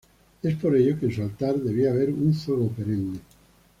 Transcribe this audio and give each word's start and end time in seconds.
Es 0.41 0.55
por 0.55 0.75
ello 0.75 0.99
que 0.99 1.05
en 1.05 1.11
su 1.13 1.21
altar 1.21 1.57
debía 1.57 1.91
haber 1.91 2.09
un 2.09 2.33
fuego 2.33 2.69
perenne. 2.69 3.19